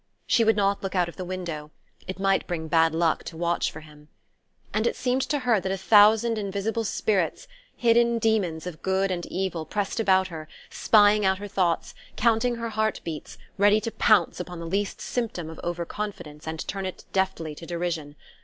[0.25, 1.69] She would not look out of the window:
[2.07, 4.07] it might bring bad luck to watch for him.
[4.73, 9.27] And it seemed to her that a thousand invisible spirits, hidden demons of good and
[9.27, 14.39] evil, pressed about her, spying out her thoughts, counting her heart beats, ready to pounce
[14.39, 18.15] upon the least symptom of over confidence and turn it deftly to derision.